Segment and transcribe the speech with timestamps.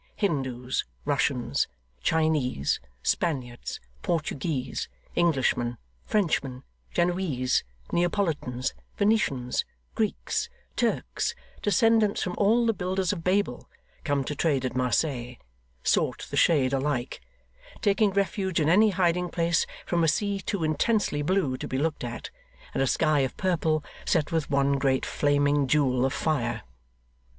[0.15, 1.67] Hindoos, Russians,
[2.01, 5.77] Chinese, Spaniards, Portuguese, Englishmen,
[6.07, 13.69] Frenchmen, Genoese, Neapolitans, Venetians, Greeks, Turks, descendants from all the builders of Babel,
[14.03, 15.37] come to trade at Marseilles,
[15.83, 17.21] sought the shade alike
[17.81, 22.03] taking refuge in any hiding place from a sea too intensely blue to be looked
[22.03, 22.31] at,
[22.73, 26.63] and a sky of purple, set with one great flaming jewel of fire.